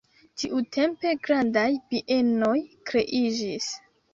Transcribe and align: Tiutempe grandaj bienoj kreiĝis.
Tiutempe 0.43 1.11
grandaj 1.27 1.67
bienoj 1.93 2.57
kreiĝis. 2.93 3.73